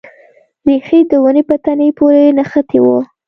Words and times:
ریښه 0.67 0.99
د 1.11 1.13
ونې 1.23 1.43
په 1.49 1.55
تنې 1.63 1.89
پورې 1.97 2.21
نښتې 2.37 2.79
وه. 2.85 2.97